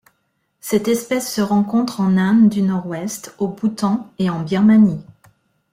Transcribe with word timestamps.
Cette 0.61 0.87
espèce 0.87 1.31
se 1.31 1.41
rencontre 1.41 1.99
en 2.01 2.17
Inde 2.17 2.49
du 2.49 2.63
Nord-Est, 2.63 3.35
au 3.37 3.47
Bhoutan 3.49 4.11
et 4.17 4.31
en 4.31 4.41
Birmanie. 4.41 5.03